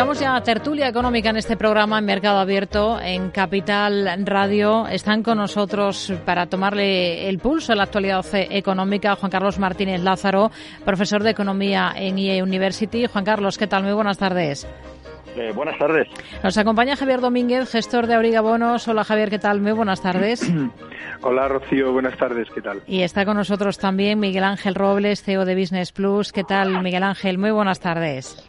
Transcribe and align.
Arrancamos 0.00 0.20
ya 0.20 0.40
tertulia 0.40 0.88
económica 0.88 1.28
en 1.28 1.36
este 1.36 1.58
programa 1.58 1.98
en 1.98 2.06
Mercado 2.06 2.38
Abierto 2.38 2.98
en 2.98 3.30
Capital 3.30 4.08
Radio. 4.24 4.88
Están 4.88 5.22
con 5.22 5.36
nosotros 5.36 6.10
para 6.24 6.46
tomarle 6.46 7.28
el 7.28 7.38
pulso 7.38 7.74
a 7.74 7.76
la 7.76 7.82
actualidad 7.82 8.24
económica 8.32 9.14
Juan 9.14 9.30
Carlos 9.30 9.58
Martínez 9.58 10.00
Lázaro, 10.00 10.50
profesor 10.86 11.22
de 11.22 11.28
Economía 11.28 11.92
en 11.94 12.16
IE 12.16 12.42
University. 12.42 13.04
Juan 13.08 13.26
Carlos, 13.26 13.58
¿qué 13.58 13.66
tal? 13.66 13.82
Muy 13.82 13.92
buenas 13.92 14.16
tardes. 14.16 14.66
Eh, 15.36 15.52
buenas 15.54 15.76
tardes. 15.76 16.08
Nos 16.42 16.56
acompaña 16.56 16.96
Javier 16.96 17.20
Domínguez, 17.20 17.70
gestor 17.70 18.06
de 18.06 18.14
Auriga 18.14 18.40
Bonos. 18.40 18.88
Hola 18.88 19.04
Javier, 19.04 19.28
¿qué 19.28 19.38
tal? 19.38 19.60
Muy 19.60 19.72
buenas 19.72 20.00
tardes. 20.00 20.50
Hola 21.20 21.46
Rocío, 21.46 21.92
buenas 21.92 22.16
tardes, 22.16 22.48
¿qué 22.54 22.62
tal? 22.62 22.80
Y 22.86 23.02
está 23.02 23.26
con 23.26 23.36
nosotros 23.36 23.76
también 23.76 24.18
Miguel 24.18 24.44
Ángel 24.44 24.74
Robles, 24.74 25.22
CEO 25.22 25.44
de 25.44 25.54
Business 25.54 25.92
Plus. 25.92 26.32
¿Qué 26.32 26.42
tal 26.42 26.82
Miguel 26.82 27.02
Ángel? 27.02 27.36
Muy 27.36 27.50
buenas 27.50 27.80
tardes. 27.80 28.48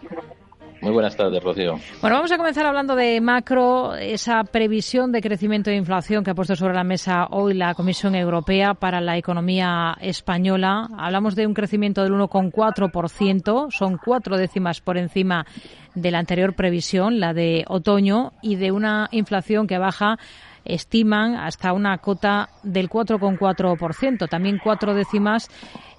Muy 0.82 0.92
buenas 0.92 1.16
tardes, 1.16 1.44
Rocío. 1.44 1.76
Bueno, 2.02 2.16
vamos 2.16 2.32
a 2.32 2.38
comenzar 2.38 2.66
hablando 2.66 2.96
de 2.96 3.22
macro, 3.22 3.94
esa 3.94 4.44
previsión 4.44 5.12
de 5.12 5.22
crecimiento 5.22 5.70
de 5.70 5.76
inflación 5.76 6.24
que 6.24 6.32
ha 6.32 6.34
puesto 6.34 6.56
sobre 6.56 6.74
la 6.74 6.84
mesa 6.84 7.28
hoy 7.30 7.54
la 7.54 7.76
Comisión 7.76 8.16
Europea 8.16 8.74
para 8.74 9.00
la 9.00 9.16
economía 9.16 9.96
española. 10.02 10.88
Hablamos 10.98 11.36
de 11.36 11.46
un 11.46 11.54
crecimiento 11.54 12.02
del 12.02 12.14
1,4%, 12.14 13.68
son 13.70 14.00
cuatro 14.04 14.38
décimas 14.38 14.82
por 14.82 14.98
encima 14.98 15.46
de 15.94 16.10
la 16.10 16.18
anterior 16.18 16.56
previsión, 16.56 17.20
la 17.20 17.34
de 17.34 17.64
otoño, 17.68 18.32
y 18.42 18.56
de 18.56 18.72
una 18.72 19.08
inflación 19.12 19.68
que 19.68 19.78
baja 19.78 20.18
estiman 20.66 21.36
hasta 21.36 21.74
una 21.74 21.98
cota 21.98 22.50
del 22.64 22.90
4,4%, 22.90 24.30
también 24.30 24.60
cuatro 24.64 24.94
décimas 24.94 25.50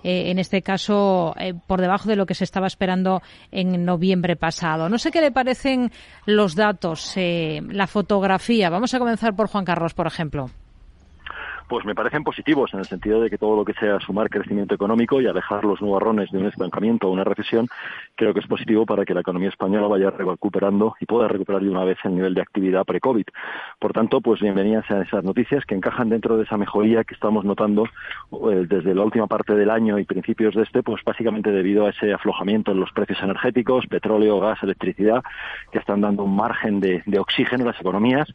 eh, 0.04 0.30
en 0.30 0.38
este 0.38 0.62
caso 0.62 1.34
eh, 1.38 1.54
por 1.66 1.80
debajo 1.80 2.08
de 2.08 2.16
lo 2.16 2.26
que 2.26 2.34
se 2.34 2.44
estaba 2.44 2.66
esperando 2.66 3.22
en 3.50 3.84
noviembre 3.84 4.36
pasado. 4.36 4.88
No 4.88 4.98
sé 4.98 5.10
qué 5.10 5.20
le 5.20 5.30
parecen 5.30 5.92
los 6.26 6.54
datos, 6.54 7.12
eh, 7.16 7.60
la 7.68 7.86
fotografía. 7.86 8.70
Vamos 8.70 8.94
a 8.94 8.98
comenzar 8.98 9.34
por 9.34 9.48
Juan 9.48 9.64
Carlos, 9.64 9.94
por 9.94 10.06
ejemplo 10.06 10.50
pues 11.72 11.86
me 11.86 11.94
parecen 11.94 12.22
positivos 12.22 12.74
en 12.74 12.80
el 12.80 12.84
sentido 12.84 13.18
de 13.22 13.30
que 13.30 13.38
todo 13.38 13.56
lo 13.56 13.64
que 13.64 13.72
sea 13.72 13.98
sumar 13.98 14.28
crecimiento 14.28 14.74
económico 14.74 15.22
y 15.22 15.26
alejar 15.26 15.64
los 15.64 15.80
nubarrones 15.80 16.30
de 16.30 16.36
un 16.36 16.44
estancamiento 16.44 17.08
o 17.08 17.12
una 17.12 17.24
recesión, 17.24 17.66
creo 18.14 18.34
que 18.34 18.40
es 18.40 18.46
positivo 18.46 18.84
para 18.84 19.06
que 19.06 19.14
la 19.14 19.22
economía 19.22 19.48
española 19.48 19.86
vaya 19.86 20.10
recuperando 20.10 20.94
y 21.00 21.06
pueda 21.06 21.28
recuperar 21.28 21.62
de 21.62 21.70
una 21.70 21.82
vez 21.84 21.96
el 22.04 22.14
nivel 22.14 22.34
de 22.34 22.42
actividad 22.42 22.84
pre-COVID. 22.84 23.24
Por 23.78 23.94
tanto, 23.94 24.20
pues 24.20 24.42
bienvenidas 24.42 24.90
a 24.90 25.00
esas 25.00 25.24
noticias 25.24 25.64
que 25.64 25.74
encajan 25.74 26.10
dentro 26.10 26.36
de 26.36 26.44
esa 26.44 26.58
mejoría 26.58 27.04
que 27.04 27.14
estamos 27.14 27.42
notando 27.46 27.84
eh, 27.86 28.66
desde 28.68 28.94
la 28.94 29.04
última 29.04 29.26
parte 29.26 29.54
del 29.54 29.70
año 29.70 29.98
y 29.98 30.04
principios 30.04 30.54
de 30.54 30.64
este, 30.64 30.82
pues 30.82 31.02
básicamente 31.02 31.52
debido 31.52 31.86
a 31.86 31.90
ese 31.90 32.12
aflojamiento 32.12 32.72
en 32.72 32.80
los 32.80 32.92
precios 32.92 33.22
energéticos, 33.22 33.86
petróleo, 33.86 34.40
gas, 34.40 34.62
electricidad, 34.62 35.22
que 35.70 35.78
están 35.78 36.02
dando 36.02 36.24
un 36.24 36.36
margen 36.36 36.80
de, 36.80 37.02
de 37.06 37.18
oxígeno 37.18 37.64
a 37.64 37.68
las 37.68 37.80
economías 37.80 38.28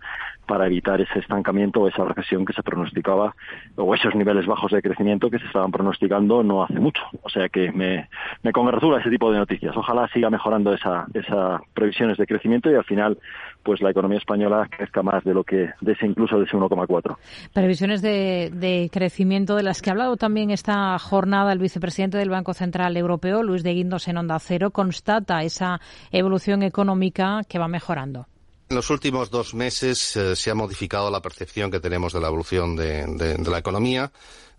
para 0.47 0.65
evitar 0.65 0.99
ese 1.01 1.19
estancamiento 1.19 1.81
o 1.81 1.87
esa 1.87 2.03
recesión 2.03 2.45
que 2.45 2.53
se 2.53 2.63
pronosticaba 2.63 3.26
o 3.75 3.95
esos 3.95 4.15
niveles 4.15 4.45
bajos 4.45 4.71
de 4.71 4.81
crecimiento 4.81 5.29
que 5.29 5.39
se 5.39 5.45
estaban 5.45 5.71
pronosticando 5.71 6.43
no 6.43 6.63
hace 6.63 6.79
mucho. 6.79 7.01
O 7.23 7.29
sea 7.29 7.49
que 7.49 7.71
me, 7.71 8.09
me 8.43 8.51
congratula 8.51 8.99
ese 8.99 9.09
tipo 9.09 9.31
de 9.31 9.39
noticias. 9.39 9.75
Ojalá 9.75 10.07
siga 10.09 10.29
mejorando 10.29 10.73
esas 10.73 11.07
esa 11.13 11.61
previsiones 11.73 12.17
de 12.17 12.25
crecimiento 12.25 12.71
y 12.71 12.75
al 12.75 12.83
final 12.83 13.17
pues 13.63 13.81
la 13.81 13.91
economía 13.91 14.17
española 14.17 14.67
crezca 14.69 15.03
más 15.03 15.23
de 15.23 15.33
lo 15.33 15.43
que 15.43 15.69
de 15.81 15.91
ese 15.91 16.05
incluso 16.05 16.37
de 16.37 16.45
ese 16.45 16.55
1,4. 16.55 17.17
Previsiones 17.53 18.01
de, 18.01 18.49
de 18.53 18.89
crecimiento 18.91 19.55
de 19.55 19.63
las 19.63 19.81
que 19.81 19.89
ha 19.89 19.93
hablado 19.93 20.15
también 20.15 20.51
esta 20.51 20.97
jornada 20.99 21.51
el 21.51 21.59
vicepresidente 21.59 22.17
del 22.17 22.29
Banco 22.29 22.53
Central 22.53 22.95
Europeo, 22.95 23.43
Luis 23.43 23.63
de 23.63 23.73
Guindos 23.73 24.07
en 24.07 24.17
Onda 24.17 24.39
Cero, 24.39 24.71
constata 24.71 25.43
esa 25.43 25.79
evolución 26.11 26.63
económica 26.63 27.41
que 27.47 27.59
va 27.59 27.67
mejorando. 27.67 28.27
En 28.69 28.75
los 28.75 28.89
últimos 28.89 29.29
dos 29.31 29.53
meses 29.53 30.17
eh, 30.17 30.35
se 30.35 30.51
ha 30.51 30.55
modificado 30.55 31.09
la 31.09 31.21
percepción 31.21 31.71
que 31.71 31.79
tenemos 31.79 32.11
de 32.11 32.19
la 32.19 32.27
evolución 32.27 32.75
de, 32.75 33.37
la 33.49 33.57
economía. 33.59 34.11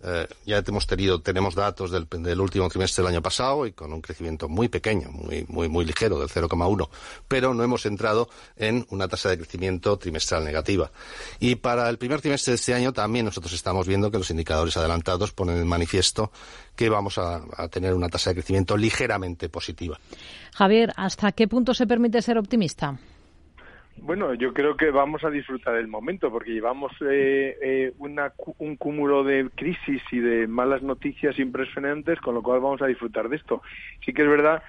Eh, 0.03 0.27
ya 0.47 0.63
hemos 0.67 0.87
tenido, 0.87 1.21
tenemos 1.21 1.55
datos 1.55 1.91
del, 1.91 2.41
último 2.41 2.71
trimestre 2.71 3.03
del 3.03 3.13
año 3.13 3.21
pasado 3.21 3.67
y 3.67 3.73
con 3.73 3.93
un 3.93 4.01
crecimiento 4.01 4.49
muy 4.49 4.69
pequeño, 4.69 5.11
muy, 5.11 5.45
muy, 5.49 5.69
muy 5.69 5.85
ligero, 5.85 6.19
del 6.19 6.31
0,1, 6.31 6.89
pero 7.27 7.53
no 7.53 7.63
hemos 7.63 7.85
entrado 7.85 8.31
en 8.57 8.87
una 8.89 9.09
tasa 9.09 9.29
de 9.29 9.37
crecimiento 9.37 9.99
trimestral 9.99 10.43
negativa. 10.43 10.91
Y 11.39 11.57
para 11.57 11.87
el 11.91 11.99
primer 11.99 12.23
trimestre 12.23 12.53
de 12.53 12.57
este 12.57 12.73
año 12.73 12.95
también 12.95 13.27
nosotros 13.27 13.53
estamos 13.53 13.87
viendo 13.87 14.11
que 14.11 14.17
los 14.17 14.31
indicadores 14.31 14.75
adelantados 14.79 15.33
ponen 15.33 15.59
en 15.59 15.67
manifiesto 15.67 16.33
que 16.75 16.89
vamos 16.89 17.19
a 17.19 17.43
tener 17.71 17.93
una 17.93 18.09
tasa 18.09 18.31
de 18.31 18.37
crecimiento 18.37 18.75
ligeramente 18.75 19.51
positiva. 19.51 20.01
Javier, 20.55 20.95
¿hasta 20.97 21.33
qué 21.33 21.47
punto 21.47 21.75
se 21.75 21.87
permite 21.87 22.23
ser 22.23 22.39
optimista? 22.39 22.99
Bueno, 24.03 24.34
yo 24.34 24.53
creo 24.53 24.76
que 24.76 24.91
vamos 24.91 25.25
a 25.25 25.31
disfrutar 25.31 25.75
del 25.75 25.88
momento 25.88 26.31
porque 26.31 26.53
llevamos 26.53 26.92
eh, 27.00 27.56
eh, 27.60 27.92
un 28.59 28.76
cúmulo 28.76 29.25
de 29.25 29.48
crisis 29.54 30.03
y 30.10 30.19
de 30.19 30.47
malas 30.47 30.82
noticias 30.82 31.38
impresionantes, 31.38 32.20
con 32.20 32.34
lo 32.34 32.42
cual 32.42 32.60
vamos 32.60 32.82
a 32.82 32.86
disfrutar 32.86 33.28
de 33.28 33.36
esto. 33.36 33.62
Sí 34.04 34.12
que 34.12 34.22
es 34.22 34.28
verdad, 34.28 34.62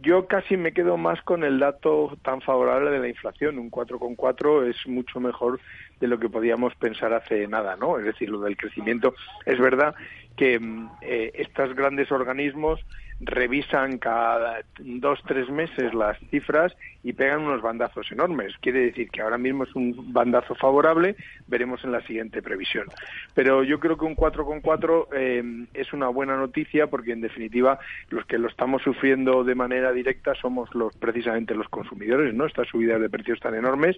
yo 0.00 0.26
casi 0.26 0.56
me 0.56 0.72
quedo 0.72 0.96
más 0.96 1.20
con 1.22 1.42
el 1.42 1.58
dato 1.58 2.16
tan 2.22 2.40
favorable 2.40 2.90
de 2.90 3.00
la 3.00 3.08
inflación. 3.08 3.58
Un 3.58 3.70
4,4 3.70 4.68
es 4.68 4.86
mucho 4.86 5.20
mejor 5.20 5.60
de 6.00 6.06
lo 6.06 6.18
que 6.18 6.28
podíamos 6.28 6.74
pensar 6.76 7.12
hace 7.12 7.48
nada, 7.48 7.76
¿no? 7.76 7.98
Es 7.98 8.04
decir, 8.04 8.28
lo 8.30 8.40
del 8.40 8.56
crecimiento. 8.56 9.14
Es 9.44 9.58
verdad 9.58 9.94
que 10.36 10.58
mm, 10.58 10.90
eh, 11.02 11.32
estos 11.34 11.74
grandes 11.74 12.12
organismos 12.12 12.80
revisan 13.20 13.98
cada 13.98 14.60
dos, 14.78 15.20
tres 15.26 15.48
meses 15.48 15.94
las 15.94 16.18
cifras 16.30 16.76
y 17.02 17.12
pegan 17.12 17.42
unos 17.42 17.62
bandazos 17.62 18.10
enormes. 18.12 18.54
Quiere 18.60 18.80
decir 18.80 19.08
que 19.10 19.22
ahora 19.22 19.38
mismo 19.38 19.64
es 19.64 19.74
un 19.74 20.12
bandazo 20.12 20.54
favorable, 20.54 21.16
veremos 21.46 21.82
en 21.84 21.92
la 21.92 22.00
siguiente 22.02 22.42
previsión. 22.42 22.86
Pero 23.34 23.62
yo 23.62 23.80
creo 23.80 23.96
que 23.96 24.04
un 24.04 24.16
4,4 24.16 25.06
eh, 25.14 25.66
es 25.72 25.92
una 25.92 26.08
buena 26.08 26.36
noticia 26.36 26.88
porque, 26.88 27.12
en 27.12 27.20
definitiva, 27.20 27.78
los 28.10 28.26
que 28.26 28.38
lo 28.38 28.48
estamos 28.48 28.82
sufriendo 28.82 29.44
de 29.44 29.54
manera 29.54 29.92
directa 29.92 30.34
somos 30.34 30.74
los 30.74 30.94
precisamente 30.96 31.54
los 31.54 31.68
consumidores, 31.68 32.34
¿no? 32.34 32.46
Estas 32.46 32.68
subidas 32.68 33.00
de 33.00 33.08
precios 33.08 33.40
tan 33.40 33.54
enormes. 33.54 33.96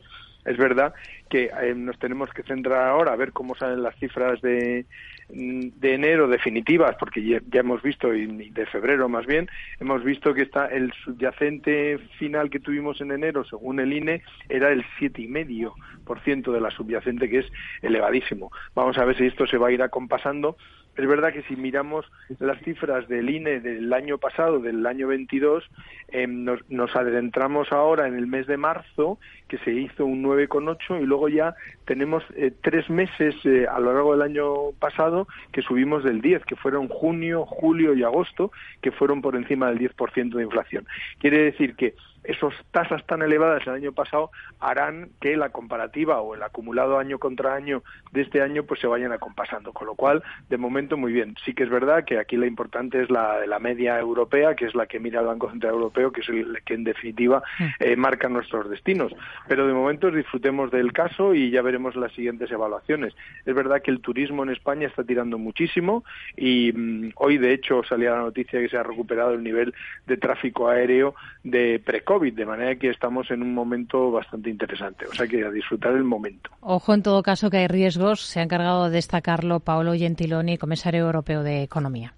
Es 0.48 0.56
verdad 0.56 0.94
que 1.28 1.50
eh, 1.60 1.74
nos 1.74 1.98
tenemos 1.98 2.30
que 2.30 2.42
centrar 2.42 2.88
ahora 2.88 3.12
a 3.12 3.16
ver 3.16 3.32
cómo 3.32 3.54
salen 3.54 3.82
las 3.82 3.94
cifras 3.96 4.40
de, 4.40 4.86
de 5.28 5.94
enero 5.94 6.26
definitivas, 6.26 6.96
porque 6.98 7.22
ya, 7.22 7.60
hemos 7.60 7.82
visto, 7.82 8.14
y 8.14 8.50
de 8.50 8.66
febrero 8.66 9.08
más 9.08 9.26
bien, 9.26 9.48
hemos 9.78 10.02
visto 10.02 10.32
que 10.32 10.42
está 10.42 10.66
el 10.66 10.92
subyacente 11.04 11.98
final 12.18 12.48
que 12.48 12.60
tuvimos 12.60 13.00
en 13.00 13.12
enero, 13.12 13.44
según 13.44 13.78
el 13.80 13.92
INE, 13.92 14.22
era 14.48 14.70
el 14.70 14.84
siete 14.98 15.22
y 15.22 15.28
medio 15.28 15.74
por 16.04 16.20
ciento 16.20 16.52
de 16.52 16.60
la 16.60 16.70
subyacente, 16.70 17.28
que 17.28 17.40
es 17.40 17.46
elevadísimo. 17.82 18.50
Vamos 18.74 18.96
a 18.96 19.04
ver 19.04 19.16
si 19.18 19.26
esto 19.26 19.46
se 19.46 19.58
va 19.58 19.68
a 19.68 19.72
ir 19.72 19.82
acompasando 19.82 20.56
es 20.98 21.06
verdad 21.06 21.32
que 21.32 21.42
si 21.42 21.54
miramos 21.54 22.04
las 22.40 22.60
cifras 22.62 23.06
del 23.08 23.30
INE 23.30 23.60
del 23.60 23.92
año 23.92 24.18
pasado, 24.18 24.58
del 24.58 24.84
año 24.84 25.06
22, 25.06 25.64
em, 26.08 26.44
nos, 26.44 26.96
adentramos 26.96 27.70
ahora 27.72 28.08
en 28.08 28.16
el 28.16 28.26
mes 28.26 28.48
de 28.48 28.56
marzo, 28.56 29.18
que 29.46 29.58
se 29.58 29.72
hizo 29.72 30.04
un 30.04 30.22
9,8 30.24 31.00
y 31.00 31.06
luego 31.06 31.28
ya 31.28 31.54
tenemos 31.84 32.24
eh, 32.34 32.52
tres 32.62 32.90
meses 32.90 33.34
eh, 33.44 33.66
a 33.70 33.78
lo 33.78 33.92
largo 33.92 34.12
del 34.12 34.22
año 34.22 34.72
pasado 34.80 35.28
que 35.52 35.62
subimos 35.62 36.02
del 36.02 36.20
10, 36.20 36.44
que 36.44 36.56
fueron 36.56 36.88
junio, 36.88 37.46
julio 37.46 37.94
y 37.94 38.02
agosto, 38.02 38.50
que 38.82 38.90
fueron 38.90 39.22
por 39.22 39.36
encima 39.36 39.70
del 39.70 39.78
10% 39.78 40.34
de 40.34 40.42
inflación. 40.42 40.86
Quiere 41.20 41.44
decir 41.44 41.76
que 41.76 41.94
esas 42.24 42.54
tasas 42.70 43.04
tan 43.06 43.22
elevadas 43.22 43.66
el 43.66 43.74
año 43.74 43.92
pasado 43.92 44.30
harán 44.60 45.10
que 45.20 45.36
la 45.36 45.50
comparativa 45.50 46.20
o 46.20 46.34
el 46.34 46.42
acumulado 46.42 46.98
año 46.98 47.18
contra 47.18 47.54
año 47.54 47.82
de 48.12 48.22
este 48.22 48.42
año 48.42 48.64
pues 48.64 48.80
se 48.80 48.86
vayan 48.86 49.12
acompasando, 49.12 49.72
con 49.72 49.86
lo 49.86 49.94
cual 49.94 50.22
de 50.48 50.56
momento 50.56 50.96
muy 50.96 51.12
bien. 51.12 51.36
Sí 51.44 51.54
que 51.54 51.64
es 51.64 51.70
verdad 51.70 52.04
que 52.04 52.18
aquí 52.18 52.36
la 52.36 52.46
importante 52.46 53.02
es 53.02 53.10
la 53.10 53.38
de 53.40 53.46
la 53.46 53.58
media 53.58 53.98
europea, 53.98 54.54
que 54.54 54.66
es 54.66 54.74
la 54.74 54.86
que 54.86 55.00
mira 55.00 55.20
el 55.20 55.26
Banco 55.26 55.50
Central 55.50 55.74
Europeo, 55.74 56.12
que 56.12 56.20
es 56.20 56.28
el 56.28 56.62
que 56.64 56.74
en 56.74 56.84
definitiva 56.84 57.42
mm. 57.58 57.64
eh, 57.80 57.96
marca 57.96 58.28
nuestros 58.28 58.68
destinos. 58.68 59.12
Pero 59.46 59.66
de 59.66 59.72
momento 59.72 60.10
disfrutemos 60.10 60.70
del 60.70 60.92
caso 60.92 61.34
y 61.34 61.50
ya 61.50 61.62
veremos 61.62 61.96
las 61.96 62.12
siguientes 62.12 62.50
evaluaciones. 62.50 63.14
Es 63.44 63.54
verdad 63.54 63.82
que 63.82 63.90
el 63.90 64.00
turismo 64.00 64.42
en 64.42 64.50
España 64.50 64.86
está 64.86 65.04
tirando 65.04 65.38
muchísimo 65.38 66.04
y 66.36 66.72
mm, 66.72 67.12
hoy 67.16 67.38
de 67.38 67.52
hecho 67.52 67.82
salía 67.84 68.10
la 68.10 68.22
noticia 68.22 68.60
que 68.60 68.68
se 68.68 68.76
ha 68.76 68.82
recuperado 68.82 69.32
el 69.32 69.42
nivel 69.42 69.74
de 70.06 70.16
tráfico 70.16 70.68
aéreo 70.68 71.14
de 71.44 71.80
pre 71.84 72.02
COVID, 72.18 72.34
de 72.34 72.46
manera 72.46 72.76
que 72.76 72.90
estamos 72.90 73.30
en 73.30 73.42
un 73.42 73.54
momento 73.54 74.10
bastante 74.10 74.50
interesante. 74.50 75.06
O 75.06 75.14
sea 75.14 75.26
que 75.26 75.44
a 75.44 75.50
disfrutar 75.50 75.92
el 75.94 76.04
momento. 76.04 76.50
Ojo 76.60 76.94
en 76.94 77.02
todo 77.02 77.22
caso 77.22 77.50
que 77.50 77.58
hay 77.58 77.68
riesgos. 77.68 78.22
Se 78.22 78.40
ha 78.40 78.42
encargado 78.42 78.86
de 78.86 78.90
destacarlo 78.90 79.60
Paolo 79.60 79.94
Gentiloni, 79.94 80.58
comisario 80.58 81.06
europeo 81.06 81.42
de 81.42 81.62
Economía. 81.62 82.14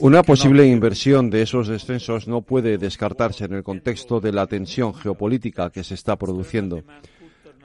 Una 0.00 0.22
posible 0.22 0.66
inversión 0.66 1.28
de 1.28 1.42
esos 1.42 1.68
descensos 1.68 2.26
no 2.26 2.40
puede 2.40 2.78
descartarse 2.78 3.44
en 3.44 3.52
el 3.52 3.62
contexto 3.62 4.20
de 4.20 4.32
la 4.32 4.46
tensión 4.46 4.94
geopolítica 4.94 5.68
que 5.68 5.84
se 5.84 5.94
está 5.94 6.16
produciendo. 6.16 6.82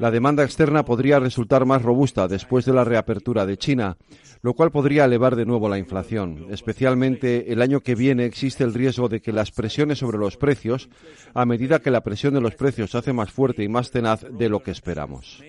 La 0.03 0.11
demanda 0.11 0.43
externa 0.43 0.83
podría 0.83 1.17
resultar 1.17 1.65
más 1.65 1.81
robusta 1.81 2.27
después 2.27 2.65
de 2.65 2.73
la 2.73 2.83
reapertura 2.83 3.45
de 3.45 3.55
China, 3.55 3.95
lo 4.41 4.53
cual 4.53 4.69
podría 4.69 5.05
elevar 5.05 5.37
de 5.37 5.45
nuevo 5.45 5.69
la 5.69 5.77
inflación. 5.77 6.47
Especialmente 6.51 7.53
el 7.53 7.61
año 7.61 7.79
que 7.79 7.95
viene 7.95 8.25
existe 8.25 8.65
el 8.65 8.73
riesgo 8.73 9.07
de 9.07 9.21
que 9.21 9.31
las 9.31 9.51
presiones 9.51 9.99
sobre 9.99 10.17
los 10.17 10.35
precios, 10.35 10.89
a 11.33 11.45
medida 11.45 11.79
que 11.79 11.89
la 11.89 12.01
presión 12.01 12.33
de 12.33 12.41
los 12.41 12.55
precios 12.55 12.91
se 12.91 12.97
hace 12.97 13.13
más 13.13 13.31
fuerte 13.31 13.63
y 13.63 13.69
más 13.69 13.91
tenaz 13.91 14.25
de 14.29 14.49
lo 14.49 14.61
que 14.61 14.71
esperamos. 14.71 15.41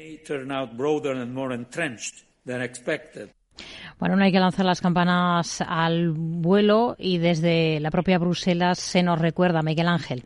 Bueno, 3.98 4.14
no 4.14 4.22
hay 4.22 4.30
que 4.30 4.38
lanzar 4.38 4.66
las 4.66 4.80
campanas 4.80 5.64
al 5.66 6.12
vuelo 6.12 6.94
y 6.96 7.18
desde 7.18 7.80
la 7.80 7.90
propia 7.90 8.20
Bruselas 8.20 8.78
se 8.78 9.02
nos 9.02 9.18
recuerda, 9.18 9.62
Miguel 9.62 9.88
Ángel. 9.88 10.22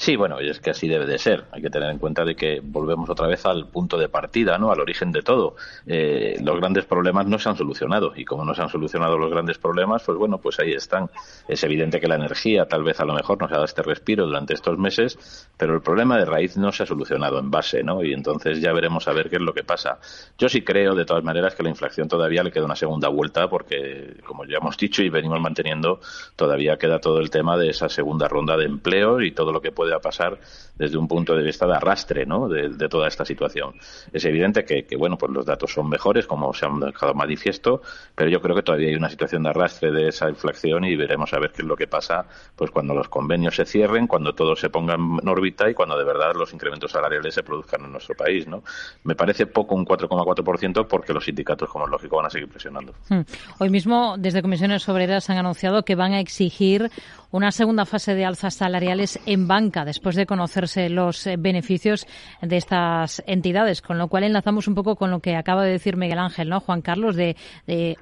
Sí, 0.00 0.16
bueno, 0.16 0.40
y 0.40 0.48
es 0.48 0.60
que 0.60 0.70
así 0.70 0.88
debe 0.88 1.04
de 1.04 1.18
ser. 1.18 1.44
Hay 1.52 1.60
que 1.60 1.68
tener 1.68 1.90
en 1.90 1.98
cuenta 1.98 2.24
de 2.24 2.34
que 2.34 2.60
volvemos 2.64 3.10
otra 3.10 3.26
vez 3.26 3.44
al 3.44 3.66
punto 3.66 3.98
de 3.98 4.08
partida, 4.08 4.56
¿no? 4.56 4.72
Al 4.72 4.80
origen 4.80 5.12
de 5.12 5.20
todo. 5.20 5.56
Eh, 5.86 6.38
los 6.42 6.56
grandes 6.56 6.86
problemas 6.86 7.26
no 7.26 7.38
se 7.38 7.50
han 7.50 7.56
solucionado 7.58 8.14
y 8.16 8.24
como 8.24 8.46
no 8.46 8.54
se 8.54 8.62
han 8.62 8.70
solucionado 8.70 9.18
los 9.18 9.30
grandes 9.30 9.58
problemas, 9.58 10.02
pues 10.02 10.16
bueno, 10.16 10.38
pues 10.38 10.58
ahí 10.58 10.72
están. 10.72 11.10
Es 11.46 11.62
evidente 11.64 12.00
que 12.00 12.08
la 12.08 12.14
energía 12.14 12.64
tal 12.64 12.82
vez 12.82 12.98
a 12.98 13.04
lo 13.04 13.12
mejor 13.12 13.42
nos 13.42 13.50
ha 13.50 13.56
dado 13.56 13.66
este 13.66 13.82
respiro 13.82 14.24
durante 14.24 14.54
estos 14.54 14.78
meses, 14.78 15.50
pero 15.58 15.74
el 15.74 15.82
problema 15.82 16.16
de 16.16 16.24
raíz 16.24 16.56
no 16.56 16.72
se 16.72 16.84
ha 16.84 16.86
solucionado 16.86 17.38
en 17.38 17.50
base, 17.50 17.82
¿no? 17.82 18.02
Y 18.02 18.14
entonces 18.14 18.58
ya 18.58 18.72
veremos 18.72 19.06
a 19.06 19.12
ver 19.12 19.28
qué 19.28 19.36
es 19.36 19.42
lo 19.42 19.52
que 19.52 19.64
pasa. 19.64 19.98
Yo 20.38 20.48
sí 20.48 20.62
creo, 20.62 20.94
de 20.94 21.04
todas 21.04 21.24
maneras, 21.24 21.54
que 21.54 21.62
la 21.62 21.68
inflación 21.68 22.08
todavía 22.08 22.42
le 22.42 22.50
queda 22.50 22.64
una 22.64 22.74
segunda 22.74 23.08
vuelta 23.08 23.50
porque, 23.50 24.16
como 24.24 24.46
ya 24.46 24.56
hemos 24.62 24.78
dicho 24.78 25.02
y 25.02 25.10
venimos 25.10 25.42
manteniendo, 25.42 26.00
todavía 26.36 26.78
queda 26.78 27.00
todo 27.00 27.20
el 27.20 27.28
tema 27.28 27.58
de 27.58 27.68
esa 27.68 27.90
segunda 27.90 28.28
ronda 28.28 28.56
de 28.56 28.64
empleo 28.64 29.20
y 29.20 29.32
todo 29.32 29.52
lo 29.52 29.60
que 29.60 29.72
puede 29.72 29.89
a 29.92 30.00
pasar 30.00 30.38
desde 30.76 30.96
un 30.96 31.06
punto 31.06 31.34
de 31.34 31.42
vista 31.42 31.66
de 31.66 31.74
arrastre 31.74 32.24
¿no? 32.24 32.48
de, 32.48 32.88
toda 32.88 33.08
esta 33.08 33.24
situación. 33.24 33.74
Es 34.12 34.24
evidente 34.24 34.64
que, 34.64 34.96
bueno, 34.96 35.16
pues 35.18 35.30
los 35.32 35.44
datos 35.44 35.72
son 35.72 35.88
mejores, 35.88 36.26
como 36.26 36.52
se 36.54 36.66
han 36.66 36.80
dejado 36.80 37.14
manifiesto, 37.14 37.82
pero 38.14 38.30
yo 38.30 38.40
creo 38.40 38.56
que 38.56 38.62
todavía 38.62 38.88
hay 38.88 38.94
una 38.94 39.10
situación 39.10 39.42
de 39.42 39.50
arrastre 39.50 39.92
de 39.92 40.08
esa 40.08 40.28
inflación 40.28 40.84
y 40.84 40.96
veremos 40.96 41.32
a 41.34 41.38
ver 41.38 41.52
qué 41.52 41.62
es 41.62 41.68
lo 41.68 41.76
que 41.76 41.86
pasa 41.86 42.26
pues 42.56 42.70
cuando 42.70 42.94
los 42.94 43.08
convenios 43.08 43.56
se 43.56 43.64
cierren, 43.64 44.06
cuando 44.06 44.34
todo 44.34 44.56
se 44.56 44.70
ponga 44.70 44.94
en 44.94 45.28
órbita 45.28 45.68
y 45.70 45.74
cuando 45.74 45.98
de 45.98 46.04
verdad 46.04 46.32
los 46.34 46.52
incrementos 46.52 46.92
salariales 46.92 47.34
se 47.34 47.42
produzcan 47.42 47.84
en 47.84 47.92
nuestro 47.92 48.14
país. 48.14 48.46
¿no? 48.46 48.62
Me 49.04 49.14
parece 49.14 49.46
poco 49.46 49.74
un 49.74 49.84
4,4% 49.84 50.86
porque 50.86 51.12
los 51.12 51.24
sindicatos, 51.24 51.68
como 51.68 51.84
es 51.84 51.90
lógico, 51.90 52.16
van 52.16 52.26
a 52.26 52.30
seguir 52.30 52.48
presionando. 52.48 52.94
Hmm. 53.08 53.20
Hoy 53.58 53.70
mismo, 53.70 54.16
desde 54.18 54.42
Comisiones 54.42 54.88
Obreras 54.88 55.28
han 55.30 55.38
anunciado 55.38 55.84
que 55.84 55.94
van 55.94 56.12
a 56.12 56.20
exigir 56.20 56.90
una 57.30 57.52
segunda 57.52 57.86
fase 57.86 58.14
de 58.14 58.24
alzas 58.24 58.54
salariales 58.54 59.18
en 59.26 59.46
banca 59.46 59.79
después 59.84 60.16
de 60.16 60.26
conocerse 60.26 60.88
los 60.88 61.26
eh, 61.26 61.36
beneficios 61.38 62.06
de 62.42 62.56
estas 62.56 63.22
entidades, 63.26 63.82
con 63.82 63.98
lo 63.98 64.08
cual 64.08 64.24
enlazamos 64.24 64.68
un 64.68 64.74
poco 64.74 64.96
con 64.96 65.10
lo 65.10 65.20
que 65.20 65.36
acaba 65.36 65.64
de 65.64 65.72
decir 65.72 65.96
Miguel 65.96 66.18
Ángel, 66.18 66.48
¿no, 66.48 66.60
Juan 66.60 66.82
Carlos? 66.82 67.16
De, 67.16 67.36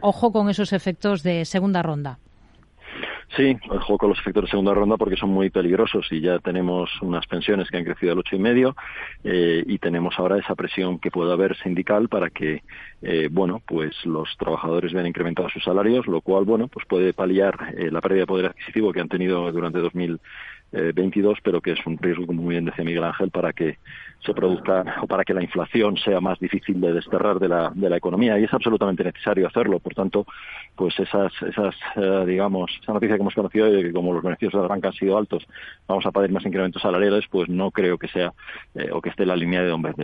ojo 0.01 0.33
con 0.33 0.49
esos 0.51 0.73
efectos 0.73 1.23
de 1.23 1.45
segunda 1.45 1.83
ronda. 1.83 2.19
Sí, 3.37 3.57
ojo 3.69 3.99
con 3.99 4.09
los 4.09 4.19
efectos 4.19 4.45
de 4.45 4.51
segunda 4.51 4.73
ronda 4.73 4.97
porque 4.97 5.17
son 5.17 5.29
muy 5.31 5.51
peligrosos 5.51 6.07
y 6.11 6.21
ya 6.21 6.39
tenemos 6.39 6.91
unas 7.03 7.27
pensiones 7.27 7.69
que 7.69 7.77
han 7.77 7.85
crecido 7.85 8.13
al 8.13 8.19
ocho 8.19 8.37
y 8.37 8.39
medio 8.39 8.75
eh, 9.23 9.63
y 9.67 9.79
tenemos 9.79 10.19
ahora 10.19 10.39
esa 10.39 10.55
presión 10.55 10.99
que 10.99 11.11
puede 11.11 11.33
haber 11.33 11.57
sindical 11.59 12.09
para 12.09 12.31
que, 12.31 12.63
eh, 13.03 13.29
bueno, 13.31 13.61
pues 13.67 13.95
los 14.07 14.35
trabajadores 14.39 14.95
vean 14.95 15.07
incrementados 15.07 15.53
sus 15.53 15.63
salarios, 15.63 16.07
lo 16.07 16.23
cual, 16.23 16.47
bueno, 16.47 16.69
pues 16.69 16.87
puede 16.87 17.13
paliar 17.13 17.75
la 17.77 18.01
pérdida 18.01 18.21
de 18.21 18.27
poder 18.27 18.47
adquisitivo 18.47 18.93
que 18.93 19.01
han 19.01 19.09
tenido 19.09 19.53
durante 19.53 19.79
2022, 20.73 21.38
pero 21.43 21.61
que 21.61 21.73
es 21.73 21.87
un 21.87 21.99
riesgo, 21.99 22.26
como 22.26 22.43
muy 22.43 22.55
bien 22.55 22.65
decía 22.65 22.85
Miguel 22.85 23.05
Ángel, 23.05 23.31
para 23.31 23.53
que 23.53 23.79
se 24.25 24.35
produzca 24.35 24.97
o 25.00 25.06
para 25.06 25.25
que 25.25 25.32
la 25.32 25.43
inflación 25.43 25.97
sea 25.97 26.20
más 26.20 26.38
difícil 26.41 26.81
de 26.81 26.93
desterrar 26.93 27.38
de 27.38 27.49
la, 27.49 27.70
de 27.75 27.88
la 27.88 27.97
economía 27.97 28.38
y 28.38 28.44
es 28.44 28.53
absolutamente 28.53 29.05
necesario 29.05 29.47
hacerlo. 29.47 29.79
Por 29.79 29.94
tanto, 29.94 30.26
pues 30.75 30.99
esas, 30.99 31.32
esas 31.43 31.75
eh, 31.97 32.25
digamos, 32.26 32.70
esa 32.82 32.93
noticia 32.93 33.17
que 33.17 33.23
hemos 33.23 33.35
conocido 33.35 33.70
de 33.70 33.82
que 33.82 33.93
como 33.93 34.12
los 34.12 34.23
beneficios 34.23 34.55
de 34.55 34.61
la 34.61 34.69
banca 34.69 34.88
han 34.88 34.94
sido 34.94 35.17
altos, 35.17 35.47
vamos 35.87 36.05
a 36.05 36.11
pedir 36.11 36.32
más 36.32 36.44
incrementos 36.44 36.82
salariales, 36.82 37.25
pues 37.31 37.49
no 37.49 37.71
creo 37.71 37.97
que 37.97 38.09
sea 38.09 38.32
eh, 38.75 38.91
o 38.93 39.00
que 39.00 39.11
esté 39.11 39.25
la 39.25 39.37
línea 39.37 39.62
de 39.62 39.69
donde 39.69 39.94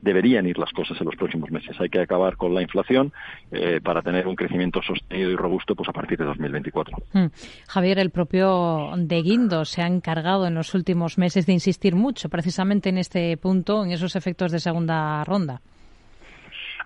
deberían 0.00 0.46
ir 0.46 0.58
las 0.58 0.70
cosas 0.72 1.00
en 1.00 1.06
los 1.06 1.16
próximos 1.16 1.50
meses. 1.50 1.78
Hay 1.80 1.88
que 1.88 2.00
acabar 2.00 2.36
con 2.36 2.54
la 2.54 2.62
inflación 2.62 3.12
eh, 3.50 3.80
para 3.82 4.02
tener 4.02 4.28
un 4.28 4.36
crecimiento 4.36 4.80
sostenido 4.82 5.30
y 5.30 5.36
robusto 5.36 5.74
pues 5.74 5.88
a 5.88 5.92
partir 5.92 6.18
de 6.18 6.24
2024. 6.24 6.96
Hmm. 7.12 7.26
Javier, 7.68 7.98
el 7.98 8.10
propio 8.10 8.92
de 8.96 9.22
Guindo 9.22 9.64
se 9.64 9.82
ha 9.82 9.86
encargado 10.06 10.46
en 10.46 10.54
los 10.54 10.72
últimos 10.74 11.18
meses 11.18 11.46
de 11.46 11.52
insistir 11.52 11.96
mucho 11.96 12.28
precisamente 12.28 12.90
en 12.90 12.98
este 12.98 13.36
punto 13.36 13.84
en 13.84 13.90
esos 13.90 14.14
efectos 14.14 14.52
de 14.52 14.60
segunda 14.60 15.24
ronda. 15.24 15.60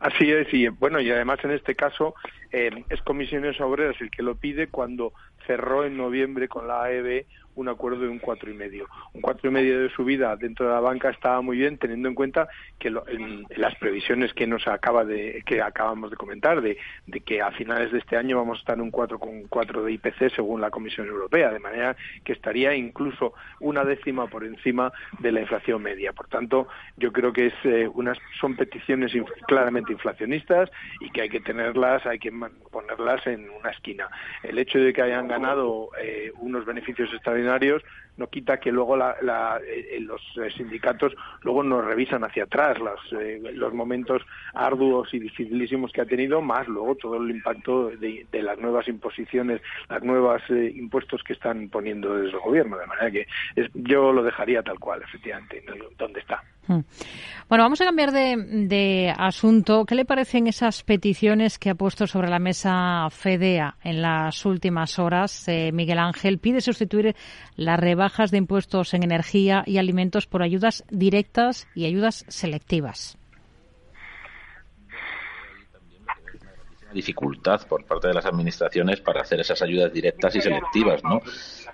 Así 0.00 0.30
es, 0.30 0.48
y 0.54 0.68
bueno, 0.68 0.98
y 1.00 1.10
además 1.10 1.38
en 1.44 1.50
este 1.50 1.74
caso 1.74 2.14
eh, 2.50 2.70
es 2.88 3.02
Comisiones 3.02 3.60
Obreras 3.60 3.96
el 4.00 4.10
que 4.10 4.22
lo 4.22 4.36
pide 4.36 4.68
cuando 4.68 5.12
cerró 5.46 5.84
en 5.84 5.96
noviembre 5.96 6.48
con 6.48 6.66
la 6.66 6.82
AEB 6.82 7.26
un 7.56 7.68
acuerdo 7.68 8.00
de 8.00 8.08
un 8.08 8.18
cuatro 8.18 8.50
y 8.50 8.54
medio. 8.54 8.86
Un 9.12 9.20
cuatro 9.20 9.50
y 9.50 9.52
medio 9.52 9.82
de 9.82 9.90
subida 9.90 10.36
dentro 10.36 10.66
de 10.66 10.72
la 10.72 10.80
banca 10.80 11.10
estaba 11.10 11.40
muy 11.40 11.58
bien, 11.58 11.78
teniendo 11.78 12.08
en 12.08 12.14
cuenta 12.14 12.48
que 12.78 12.90
las 12.90 13.74
previsiones 13.76 14.32
que 14.32 14.46
nos 14.46 14.66
acaba 14.66 15.04
de 15.04 15.42
que 15.44 15.60
acabamos 15.60 16.10
de 16.10 16.16
comentar 16.16 16.60
de, 16.62 16.78
que 17.24 17.42
a 17.42 17.50
finales 17.52 17.92
de 17.92 17.98
este 17.98 18.16
año 18.16 18.38
vamos 18.38 18.58
a 18.58 18.60
estar 18.60 18.76
en 18.76 18.82
un 18.82 18.90
cuatro 18.90 19.18
con 19.18 19.42
cuatro 19.48 19.84
de 19.84 19.92
IPC 19.92 20.34
según 20.34 20.60
la 20.60 20.70
Comisión 20.70 21.06
Europea, 21.06 21.50
de 21.50 21.58
manera 21.58 21.96
que 22.24 22.32
estaría 22.32 22.74
incluso 22.74 23.34
una 23.60 23.84
décima 23.84 24.26
por 24.28 24.44
encima 24.44 24.92
de 25.18 25.32
la 25.32 25.40
inflación 25.40 25.82
media. 25.82 26.12
Por 26.12 26.28
tanto, 26.28 26.68
yo 26.96 27.12
creo 27.12 27.32
que 27.32 27.46
es 27.46 27.54
eh, 27.64 27.88
unas 27.92 28.18
son 28.40 28.56
peticiones 28.56 29.12
claramente 29.46 29.92
inflacionistas 29.92 30.70
y 31.00 31.10
que 31.10 31.22
hay 31.22 31.28
que 31.28 31.40
tenerlas, 31.40 32.06
hay 32.06 32.18
que 32.18 32.32
ponerlas 32.70 33.26
en 33.26 33.50
una 33.50 33.70
esquina. 33.70 34.08
El 34.42 34.58
hecho 34.58 34.78
de 34.78 34.92
que 34.92 35.02
hayan 35.02 35.29
ganado 35.30 35.90
eh, 35.98 36.30
unos 36.40 36.64
beneficios 36.66 37.08
extraordinarios 37.14 37.82
no 38.20 38.28
quita 38.28 38.58
que 38.58 38.70
luego 38.70 38.96
eh, 38.98 40.00
los 40.00 40.20
eh, 40.36 40.50
sindicatos 40.54 41.14
luego 41.40 41.62
nos 41.62 41.82
revisan 41.82 42.22
hacia 42.22 42.44
atrás 42.44 42.78
los, 42.78 43.00
eh, 43.18 43.40
los 43.54 43.72
momentos 43.72 44.22
arduos 44.52 45.12
y 45.14 45.18
dificilísimos 45.18 45.90
que 45.90 46.02
ha 46.02 46.04
tenido, 46.04 46.42
más 46.42 46.68
luego 46.68 46.94
todo 46.96 47.16
el 47.16 47.30
impacto 47.30 47.88
de, 47.88 48.26
las 48.30 48.58
nuevas 48.58 48.86
imposiciones, 48.88 49.62
las 49.88 50.02
nuevas 50.02 50.42
impuestos 50.50 51.22
que 51.22 51.32
están 51.32 51.70
poniendo 51.70 52.14
desde 52.14 52.36
el 52.36 52.42
gobierno. 52.42 52.76
De 52.76 52.86
manera 52.86 53.10
que 53.10 53.26
yo 53.74 54.12
lo 54.12 54.22
dejaría 54.22 54.62
tal 54.62 54.78
cual, 54.78 55.02
efectivamente, 55.02 55.64
donde 55.96 56.20
está. 56.20 56.42
Hmm. 56.66 56.80
Bueno, 57.48 57.64
vamos 57.64 57.80
a 57.80 57.84
cambiar 57.84 58.12
de, 58.12 59.12
asunto. 59.16 59.84
¿Qué 59.84 59.96
le 59.96 60.04
parecen 60.04 60.46
esas 60.46 60.84
peticiones 60.84 61.58
que 61.58 61.70
ha 61.70 61.74
puesto 61.74 62.06
sobre 62.06 62.28
la 62.28 62.38
mesa 62.38 63.08
FEDEA 63.10 63.76
en 63.82 64.02
las 64.02 64.46
últimas 64.46 64.98
horas? 65.00 65.48
Eh, 65.48 65.72
Miguel 65.72 65.98
Ángel 65.98 66.38
pide 66.38 66.60
sustituir 66.60 67.16
las 67.56 67.80
rebajas 68.10 68.30
de 68.32 68.38
impuestos 68.38 68.92
en 68.94 69.04
energía 69.04 69.62
y 69.66 69.78
alimentos 69.78 70.26
por 70.26 70.42
ayudas 70.42 70.84
directas 70.90 71.68
y 71.76 71.86
ayudas 71.86 72.24
selectivas. 72.28 73.16
dificultad 76.92 77.66
por 77.68 77.84
parte 77.84 78.08
de 78.08 78.14
las 78.14 78.26
administraciones 78.26 79.00
para 79.00 79.20
hacer 79.20 79.40
esas 79.40 79.62
ayudas 79.62 79.92
directas 79.92 80.34
y 80.34 80.40
selectivas, 80.40 81.04
¿no? 81.04 81.20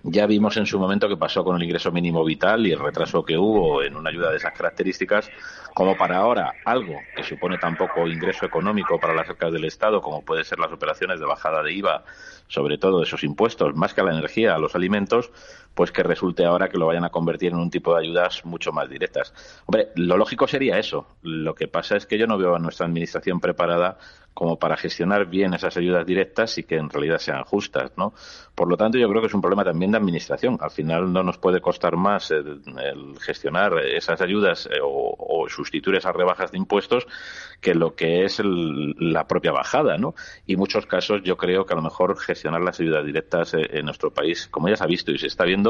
Ya 0.03 0.27
vimos 0.27 0.57
en 0.57 0.67
su 0.67 0.79
momento 0.79 1.09
que 1.09 1.17
pasó 1.17 1.43
con 1.43 1.57
el 1.57 1.63
ingreso 1.63 1.91
mínimo 1.91 2.25
vital 2.25 2.67
y 2.67 2.73
el 2.73 2.79
retraso 2.79 3.25
que 3.25 3.39
hubo 3.39 3.83
en 3.83 3.97
una 3.97 4.11
ayuda 4.11 4.31
de 4.31 4.37
esas 4.37 4.53
características, 4.53 5.31
como 5.75 5.97
para 5.97 6.19
ahora 6.19 6.53
algo 6.65 6.95
que 7.17 7.23
supone 7.23 7.59
tan 7.59 7.77
poco 7.77 8.07
ingreso 8.07 8.45
económico 8.47 9.01
para 9.01 9.15
las 9.15 9.29
arcas 9.29 9.53
del 9.53 9.65
Estado, 9.65 10.01
como 10.01 10.23
puede 10.23 10.45
ser 10.45 10.59
las 10.59 10.73
operaciones 10.73 11.19
de 11.19 11.27
bajada 11.27 11.63
de 11.63 11.73
IVA, 11.73 12.05
sobre 12.49 12.79
todo 12.79 12.99
de 12.99 13.05
esos 13.05 13.25
impuestos, 13.25 13.75
más 13.75 13.95
que 13.95 14.03
a 14.03 14.05
la 14.05 14.13
energía, 14.13 14.55
a 14.55 14.59
los 14.59 14.75
alimentos, 14.75 15.31
pues 15.77 15.93
que 15.93 16.03
resulte 16.03 16.47
ahora 16.47 16.71
que 16.71 16.79
lo 16.79 16.87
vayan 16.87 17.05
a 17.05 17.11
convertir 17.11 17.53
en 17.53 17.59
un 17.59 17.71
tipo 17.71 17.95
de 17.95 18.01
ayudas 18.01 18.47
mucho 18.47 18.73
más 18.73 18.89
directas. 18.89 19.35
Hombre, 19.67 19.89
lo 19.95 20.17
lógico 20.17 20.49
sería 20.49 20.79
eso. 20.79 21.07
Lo 21.21 21.55
que 21.55 21.69
pasa 21.69 21.97
es 21.97 22.07
que 22.07 22.17
yo 22.17 22.27
no 22.27 22.39
veo 22.39 22.57
a 22.57 22.59
nuestra 22.59 22.87
administración 22.87 23.41
preparada 23.41 23.99
como 24.37 24.59
para 24.59 24.77
gestionar 24.77 25.25
bien 25.27 25.55
esas 25.55 25.79
ayudas 25.79 26.07
directas 26.07 26.59
y 26.59 26.65
que 26.65 26.77
en 26.77 26.91
realidad 26.91 27.19
sean 27.19 27.43
justas, 27.45 27.93
¿no? 27.97 28.13
Por 28.55 28.69
lo 28.69 28.77
tanto, 28.77 28.99
yo 28.99 29.09
creo 29.09 29.23
que 29.23 29.29
es 29.29 29.35
un 29.35 29.41
problema 29.41 29.65
también 29.65 29.91
de 29.91 29.97
administración. 29.97 30.59
Al 30.61 30.71
final 30.71 31.11
no 31.11 31.23
nos 31.23 31.39
puede 31.39 31.63
costar 31.63 31.97
más 31.97 32.31
el, 32.31 32.61
gestionar 33.19 33.79
esas 33.79 34.21
ayudas 34.21 34.67
eh, 34.67 34.79
o, 34.83 35.47
sustituir 35.49 35.97
esas 35.97 36.15
rebajas 36.15 36.51
de 36.51 36.59
impuestos 36.59 37.07
que 37.61 37.75
lo 37.75 37.95
que 37.95 38.25
es 38.25 38.43
la 38.45 39.27
propia 39.27 39.53
bajada, 39.53 39.97
¿no? 39.97 40.15
Y 40.45 40.55
en 40.55 40.59
muchos 40.59 40.87
casos 40.87 41.23
yo 41.23 41.37
creo 41.37 41.65
que 41.65 41.73
a 41.73 41.77
lo 41.77 41.83
mejor 41.83 42.19
gestionar 42.19 42.61
las 42.61 42.79
ayudas 42.81 43.07
directas 43.07 43.55
eh, 43.55 43.67
en 43.71 43.87
nuestro 43.87 44.13
país, 44.13 44.49
como 44.49 44.69
ya 44.69 44.77
se 44.77 44.85
ha 44.85 44.87
visto 44.87 45.13
y 45.13 45.19
se 45.19 45.29
está 45.29 45.45
viendo, 45.45 45.66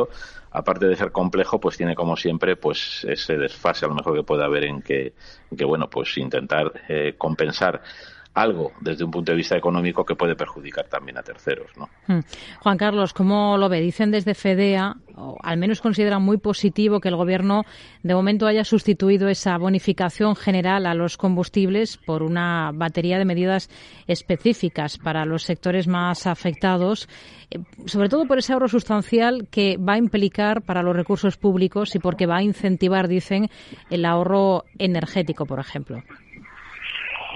aparte 0.50 0.86
de 0.86 0.96
ser 0.96 1.12
complejo, 1.12 1.60
pues 1.60 1.76
tiene 1.76 1.94
como 1.94 2.16
siempre 2.16 2.56
pues 2.56 3.04
ese 3.08 3.36
desfase 3.36 3.84
a 3.84 3.88
lo 3.88 3.94
mejor 3.94 4.14
que 4.14 4.22
puede 4.22 4.44
haber 4.44 4.64
en 4.64 4.82
que, 4.82 5.12
que 5.56 5.64
bueno, 5.64 5.88
pues 5.90 6.16
intentar 6.18 6.72
eh, 6.88 7.14
compensar 7.18 7.82
algo 8.36 8.72
desde 8.80 9.02
un 9.02 9.10
punto 9.10 9.32
de 9.32 9.36
vista 9.36 9.56
económico 9.56 10.04
que 10.04 10.14
puede 10.14 10.36
perjudicar 10.36 10.86
también 10.88 11.16
a 11.16 11.22
terceros. 11.22 11.70
¿no? 11.76 11.88
Hmm. 12.06 12.20
Juan 12.60 12.76
Carlos, 12.76 13.14
¿cómo 13.14 13.56
lo 13.56 13.68
ve? 13.68 13.80
Dicen 13.80 14.10
desde 14.10 14.34
FEDEA 14.34 14.94
o 15.16 15.38
al 15.42 15.56
menos 15.56 15.80
consideran 15.80 16.22
muy 16.22 16.36
positivo 16.36 17.00
que 17.00 17.08
el 17.08 17.16
Gobierno 17.16 17.64
de 18.02 18.14
momento 18.14 18.46
haya 18.46 18.64
sustituido 18.64 19.28
esa 19.28 19.56
bonificación 19.56 20.36
general 20.36 20.84
a 20.84 20.94
los 20.94 21.16
combustibles 21.16 21.96
por 21.96 22.22
una 22.22 22.70
batería 22.74 23.18
de 23.18 23.24
medidas 23.24 23.70
específicas 24.06 24.98
para 24.98 25.24
los 25.24 25.44
sectores 25.44 25.88
más 25.88 26.26
afectados, 26.26 27.08
eh, 27.50 27.60
sobre 27.86 28.10
todo 28.10 28.26
por 28.26 28.38
ese 28.38 28.52
ahorro 28.52 28.68
sustancial 28.68 29.48
que 29.50 29.78
va 29.78 29.94
a 29.94 29.98
implicar 29.98 30.60
para 30.60 30.82
los 30.82 30.94
recursos 30.94 31.38
públicos 31.38 31.94
y 31.94 31.98
porque 31.98 32.26
va 32.26 32.36
a 32.36 32.42
incentivar, 32.42 33.08
dicen, 33.08 33.48
el 33.88 34.04
ahorro 34.04 34.64
energético, 34.78 35.46
por 35.46 35.58
ejemplo. 35.58 36.02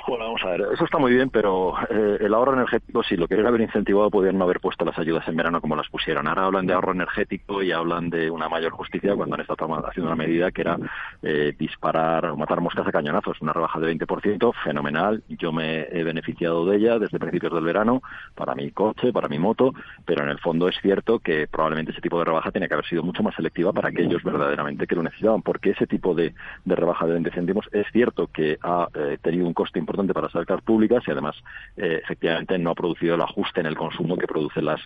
Bueno, 0.07 0.25
vamos 0.25 0.43
a 0.45 0.51
ver, 0.51 0.67
eso 0.73 0.85
está 0.85 0.99
muy 0.99 1.13
bien, 1.13 1.31
pero 1.31 1.75
eh, 1.89 2.19
el 2.21 2.35
ahorro 2.35 2.55
energético, 2.55 3.03
si 3.03 3.17
lo 3.17 3.29
querían 3.29 3.47
haber 3.47 3.61
incentivado, 3.61 4.11
podrían 4.11 4.39
no 4.39 4.45
haber 4.45 4.61
puesto 4.61 4.85
las 4.85 4.99
ayudas 4.99 5.27
en 5.29 5.37
verano 5.37 5.61
como 5.61 5.77
las 5.77 5.89
pusieron. 5.89 6.27
Ahora 6.27 6.47
hablan 6.47 6.67
de 6.67 6.73
ahorro 6.73 6.93
energético 6.93 7.63
y 7.63 7.73
hablan 7.73 8.11
de 8.11 8.31
una 8.31 8.49
mayor 8.49 8.73
justicia 8.73 9.15
cuando 9.15 9.35
han 9.35 9.43
estado 9.43 9.87
haciendo 9.87 10.11
una 10.11 10.17
medida 10.17 10.51
que 10.51 10.63
era 10.63 10.79
eh, 11.23 11.55
disparar 11.59 12.27
o 12.27 12.37
matar 12.37 12.61
moscas 12.61 12.87
a 12.87 12.93
cañonazos. 12.93 13.41
Una 13.41 13.53
rebaja 13.53 13.79
de 13.79 13.95
20%, 13.95 14.53
fenomenal. 14.65 15.23
Yo 15.29 15.53
me 15.53 15.83
he 15.83 16.03
beneficiado 16.03 16.67
de 16.67 16.77
ella 16.79 16.99
desde 16.99 17.19
principios 17.19 17.53
del 17.53 17.65
verano 17.65 18.03
para 18.35 18.55
mi 18.55 18.71
coche, 18.73 19.13
para 19.13 19.29
mi 19.29 19.39
moto, 19.39 19.73
pero 20.05 20.25
en 20.25 20.31
el 20.31 20.39
fondo 20.39 20.69
es 20.69 20.77
cierto 20.81 21.19
que 21.19 21.47
probablemente 21.47 21.93
ese 21.93 22.01
tipo 22.01 22.19
de 22.19 22.25
rebaja 22.25 22.51
tiene 22.51 22.69
que 22.69 22.75
haber 22.75 22.87
sido 22.87 23.03
mucho 23.03 23.23
más 23.23 23.35
selectiva 23.35 23.73
para 23.73 23.91
aquellos 23.91 24.23
verdaderamente 24.23 24.87
que 24.87 24.97
lo 24.97 25.03
necesitaban, 25.03 25.43
porque 25.43 25.71
ese 25.71 25.87
tipo 25.87 26.15
de, 26.15 26.35
rebaja 26.65 27.07
de 27.07 27.13
20 27.13 27.31
céntimos 27.31 27.69
es 27.73 27.87
cierto 27.93 28.29
que 28.29 28.59
ha 28.63 28.89
eh, 28.95 29.19
tenido 29.23 29.47
un 29.47 29.55
coste 29.55 29.79
importante 29.79 30.00
para 30.09 30.27
las 30.27 30.37
arcas 30.37 30.61
públicas 30.63 31.03
y 31.07 31.11
además 31.11 31.37
eh, 31.77 32.01
efectivamente 32.03 32.59
no 32.59 32.71
ha 32.71 32.75
producido 32.75 33.15
el 33.15 33.21
ajuste 33.21 33.61
en 33.61 33.67
el 33.67 33.77
consumo 33.77 34.17
que 34.17 34.27
producen 34.27 34.65
las 34.65 34.81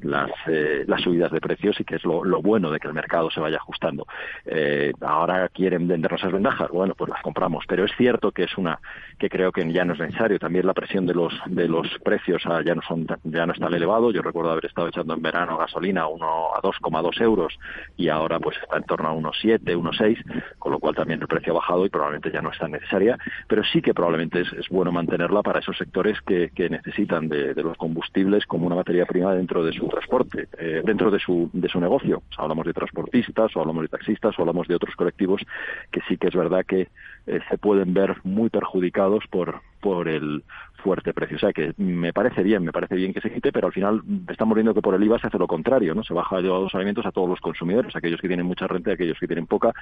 las, 0.00 0.30
eh, 0.46 0.84
las 0.86 1.02
subidas 1.02 1.30
de 1.32 1.40
precios 1.40 1.78
y 1.80 1.84
que 1.84 1.96
es 1.96 2.04
lo, 2.04 2.22
bueno 2.42 2.70
de 2.70 2.80
que 2.80 2.88
el 2.88 2.94
mercado 2.94 3.30
se 3.30 3.40
vaya 3.40 3.56
ajustando. 3.56 4.06
Eh, 4.46 4.92
ahora 5.00 5.48
quieren 5.48 5.86
vendernos 5.86 6.20
esas 6.20 6.32
ventajas, 6.32 6.70
bueno, 6.70 6.94
pues 6.94 7.10
las 7.10 7.22
compramos, 7.22 7.64
pero 7.68 7.84
es 7.84 7.92
cierto 7.96 8.32
que 8.32 8.44
es 8.44 8.56
una 8.56 8.78
que 9.18 9.28
creo 9.28 9.52
que 9.52 9.70
ya 9.72 9.84
no 9.84 9.94
es 9.94 10.00
necesario. 10.00 10.38
También 10.38 10.66
la 10.66 10.74
presión 10.74 11.06
de 11.06 11.14
los 11.14 11.32
de 11.46 11.68
los 11.68 11.86
precios 12.02 12.42
ah, 12.46 12.62
ya 12.64 12.74
no 12.74 12.82
son 12.82 13.06
ya 13.24 13.46
no 13.46 13.52
es 13.52 13.58
tan 13.58 13.74
elevado. 13.74 14.10
Yo 14.10 14.22
recuerdo 14.22 14.50
haber 14.50 14.66
estado 14.66 14.88
echando 14.88 15.14
en 15.14 15.22
verano 15.22 15.58
gasolina 15.58 16.06
uno 16.06 16.54
a 16.54 16.60
2,2 16.62 17.20
euros 17.20 17.58
y 17.96 18.08
ahora 18.08 18.38
pues 18.40 18.56
está 18.62 18.76
en 18.76 18.84
torno 18.84 19.08
a 19.08 19.12
unos 19.12 19.36
7, 19.40 19.74
unos 19.76 19.96
6, 19.96 20.18
con 20.58 20.72
lo 20.72 20.78
cual 20.78 20.94
también 20.94 21.20
el 21.20 21.28
precio 21.28 21.52
ha 21.52 21.56
bajado 21.56 21.84
y 21.84 21.88
probablemente 21.88 22.30
ya 22.30 22.42
no 22.42 22.50
es 22.50 22.58
tan 22.58 22.72
necesaria, 22.72 23.18
pero 23.46 23.62
sí 23.64 23.82
que 23.82 23.94
probablemente 23.94 24.40
es, 24.40 24.49
es 24.52 24.68
bueno 24.68 24.92
mantenerla 24.92 25.42
para 25.42 25.60
esos 25.60 25.76
sectores 25.76 26.20
que, 26.22 26.50
necesitan 26.70 27.28
de, 27.28 27.54
los 27.54 27.76
combustibles 27.76 28.46
como 28.46 28.66
una 28.66 28.76
materia 28.76 29.06
prima 29.06 29.34
dentro 29.34 29.64
de 29.64 29.72
su 29.72 29.88
transporte, 29.88 30.48
eh, 30.58 30.82
dentro 30.84 31.10
de 31.10 31.18
su, 31.18 31.50
de 31.52 31.68
su 31.68 31.80
negocio. 31.80 32.22
hablamos 32.36 32.66
de 32.66 32.72
transportistas, 32.72 33.56
o 33.56 33.60
hablamos 33.60 33.82
de 33.82 33.88
taxistas, 33.88 34.38
o 34.38 34.42
hablamos 34.42 34.68
de 34.68 34.74
otros 34.74 34.94
colectivos 34.94 35.42
que 35.90 36.00
sí 36.08 36.16
que 36.16 36.28
es 36.28 36.34
verdad 36.34 36.64
que 36.66 36.88
eh, 37.26 37.40
se 37.48 37.58
pueden 37.58 37.94
ver 37.94 38.16
muy 38.24 38.50
perjudicados 38.50 39.24
por, 39.30 39.60
por 39.80 40.08
el 40.08 40.44
fuerte 40.80 41.12
precio. 41.12 41.36
O 41.36 41.40
sea 41.40 41.52
que 41.52 41.72
me 41.76 42.12
parece 42.12 42.42
bien, 42.42 42.64
me 42.64 42.72
parece 42.72 42.94
bien 42.94 43.12
que 43.12 43.20
se 43.20 43.32
quite, 43.32 43.52
pero 43.52 43.68
al 43.68 43.72
final 43.72 44.02
estamos 44.28 44.54
viendo 44.54 44.74
que 44.74 44.82
por 44.82 44.94
el 44.94 45.02
IVA 45.02 45.18
se 45.18 45.28
hace 45.28 45.38
lo 45.38 45.46
contrario, 45.46 45.94
¿no? 45.94 46.02
Se 46.02 46.14
baja 46.14 46.36
de 46.36 46.42
los 46.42 46.74
alimentos 46.74 47.06
a 47.06 47.12
todos 47.12 47.28
los 47.28 47.40
consumidores, 47.40 47.94
aquellos 47.94 48.20
que 48.20 48.28
tienen 48.28 48.46
mucha 48.46 48.66
renta 48.66 48.90
y 48.90 48.94
aquellos 48.94 49.18
que 49.18 49.26
tienen 49.26 49.46
poca. 49.46 49.72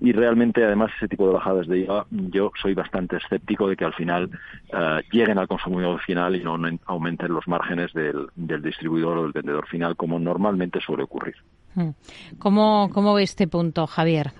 Y 0.00 0.12
realmente, 0.12 0.64
además, 0.64 0.90
ese 0.96 1.08
tipo 1.08 1.26
de 1.26 1.34
bajadas 1.34 1.66
de 1.66 1.80
IVA, 1.80 2.06
yo 2.10 2.52
soy 2.60 2.74
bastante 2.74 3.16
escéptico 3.16 3.68
de 3.68 3.76
que 3.76 3.84
al 3.84 3.94
final 3.94 4.30
eh, 4.72 5.00
lleguen 5.10 5.38
al 5.38 5.48
consumidor 5.48 6.00
final 6.00 6.36
y 6.36 6.42
no 6.42 6.58
aumenten 6.86 7.32
los 7.32 7.46
márgenes 7.48 7.92
del, 7.92 8.26
del 8.34 8.62
distribuidor 8.62 9.18
o 9.18 9.22
del 9.22 9.32
vendedor 9.32 9.66
final, 9.66 9.96
como 9.96 10.18
normalmente 10.18 10.80
suele 10.80 11.04
ocurrir. 11.04 11.36
Hmm. 11.74 11.90
¿Cómo, 12.38 12.90
cómo 12.92 13.14
ve 13.14 13.22
este 13.22 13.46
punto, 13.48 13.86
Javier? 13.86 14.32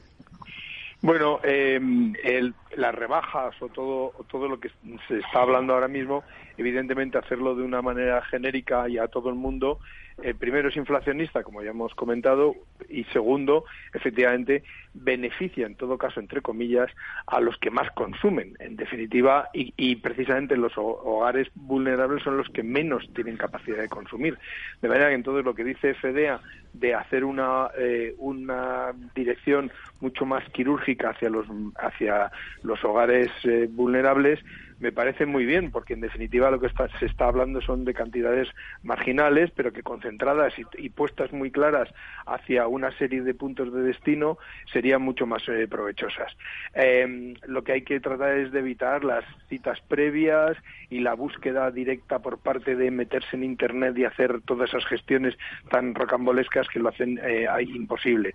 Bueno, 1.03 1.41
eh, 1.43 1.81
el, 2.23 2.55
las 2.77 2.95
rebajas 2.95 3.61
o 3.61 3.69
todo, 3.69 4.13
todo 4.31 4.47
lo 4.47 4.61
que 4.61 4.71
se 5.09 5.19
está 5.19 5.43
hablando 5.43 5.75
ahora 5.75 5.89
mismo, 5.89 6.23
evidentemente 6.57 7.19
hacerlo 7.19 7.57
de 7.57 7.65
una 7.65 7.83
manera 7.83 8.23
genérica 8.23 8.89
y 8.89 8.99
a 8.99 9.09
todo 9.09 9.29
el 9.29 9.35
mundo, 9.35 9.81
eh, 10.23 10.33
primero 10.33 10.69
es 10.69 10.77
inflacionista, 10.77 11.43
como 11.43 11.61
ya 11.61 11.71
hemos 11.71 11.93
comentado, 11.97 12.55
y 12.93 13.05
segundo, 13.05 13.65
efectivamente, 13.95 14.63
beneficia, 14.95 15.67
en 15.67 15.75
todo 15.75 15.97
caso, 15.99 16.21
entre 16.21 16.43
comillas, 16.43 16.91
a 17.27 17.41
los 17.41 17.57
que 17.59 17.71
más 17.71 17.91
consumen, 17.93 18.55
en 18.61 18.77
definitiva, 18.77 19.49
y, 19.53 19.97
precisamente 19.97 20.57
los 20.57 20.73
hogares 20.77 21.49
vulnerables 21.55 22.23
son 22.23 22.37
los 22.37 22.49
que 22.51 22.63
menos 22.63 23.09
tienen 23.15 23.37
capacidad 23.37 23.79
de 23.79 23.89
consumir. 23.89 24.39
De 24.81 24.89
manera 24.89 25.09
que 25.09 25.15
entonces 25.15 25.45
lo 25.45 25.55
que 25.55 25.65
dice 25.65 25.95
FDA 25.95 26.41
de 26.73 26.95
hacer 26.95 27.25
una, 27.25 27.69
eh, 27.79 28.15
una 28.19 28.93
dirección 29.15 29.71
mucho 30.01 30.27
más 30.27 30.45
quirúrgica 30.51 31.11
hacia 31.11 31.31
los, 31.31 31.47
hacia 31.77 32.31
los 32.63 32.83
hogares 32.85 33.31
eh, 33.45 33.69
vulnerables 33.71 34.41
me 34.83 34.91
parece 34.91 35.27
muy 35.27 35.47
bien, 35.47 35.71
porque 35.71 35.95
en 35.95 36.01
definitiva 36.01 36.51
lo 36.51 36.59
que 36.59 36.69
se 36.99 37.07
está 37.07 37.27
hablando 37.27 37.61
son 37.61 37.85
de 37.85 37.95
cantidades 37.95 38.49
marginales, 38.83 39.53
pero 39.55 39.73
que 39.73 39.85
concentradas 39.85 40.55
y, 40.77 40.91
puestas 40.91 41.33
muy 41.33 41.53
claras 41.53 41.89
hacia 42.27 42.67
una 42.67 42.91
serie 42.99 43.23
de 43.23 43.33
puntos 43.33 43.73
de 43.73 43.83
destino 43.83 44.39
serían 44.73 45.01
mucho 45.01 45.25
más 45.25 45.49
eh, 45.49 45.69
provechosas. 45.69 46.37
Em, 46.75 47.35
lo 47.47 47.63
que 47.63 47.73
hay 47.73 47.83
que 47.83 48.01
tratar 48.01 48.37
es 48.39 48.51
de 48.51 48.59
evitar 48.59 49.05
las 49.05 49.25
citas 49.49 49.81
previas 49.87 50.57
y 50.91 50.99
la 50.99 51.15
búsqueda 51.15 51.71
directa 51.71 52.19
por 52.19 52.39
parte 52.39 52.75
de 52.75 52.91
meterse 52.91 53.37
en 53.37 53.45
Internet 53.45 53.97
y 53.97 54.05
hacer 54.05 54.41
todas 54.45 54.71
esas 54.71 54.85
gestiones 54.87 55.39
tan 55.71 55.95
rocambolescas 55.95 56.69
que 56.69 56.81
lo 56.81 56.89
hacen 56.89 57.21
eh, 57.23 57.47
imposible. 57.61 58.35